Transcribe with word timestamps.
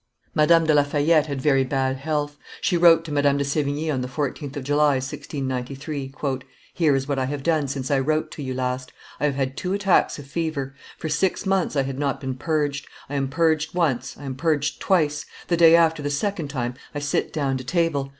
Madame 0.33 0.65
de 0.65 0.73
La 0.73 0.81
Fayette 0.81 1.27
had 1.27 1.39
very 1.39 1.63
bad 1.63 1.97
health; 1.97 2.35
she 2.59 2.75
wrote 2.75 3.05
to 3.05 3.11
Madame 3.11 3.37
de 3.37 3.43
Sevigne 3.43 3.91
on 3.91 4.01
the 4.01 4.07
14th 4.07 4.55
of 4.57 4.63
July, 4.63 4.95
1693, 4.95 6.11
"Here 6.73 6.95
is 6.95 7.07
what 7.07 7.19
I 7.19 7.25
have 7.25 7.43
done 7.43 7.67
since 7.67 7.91
I 7.91 7.99
wrote 7.99 8.31
to 8.31 8.41
you 8.41 8.55
last. 8.55 8.91
I 9.19 9.25
have 9.25 9.35
had 9.35 9.55
two 9.55 9.73
attacks 9.73 10.17
of 10.17 10.25
fever; 10.25 10.73
for 10.97 11.07
six 11.07 11.45
months 11.45 11.75
I 11.75 11.83
had 11.83 11.99
not 11.99 12.19
been 12.19 12.33
purged; 12.33 12.87
I 13.09 13.13
am 13.13 13.27
purged 13.29 13.75
once, 13.75 14.17
I 14.17 14.23
am 14.25 14.33
purged 14.33 14.79
twice; 14.79 15.27
the 15.49 15.55
day 15.55 15.75
after 15.75 16.01
the 16.01 16.09
second 16.09 16.47
time, 16.47 16.73
I 16.95 16.97
sit 16.97 17.31
down 17.31 17.57
to 17.57 17.63
table. 17.63 18.09